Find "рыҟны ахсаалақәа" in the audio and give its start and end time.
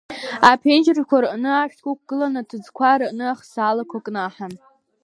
2.99-4.05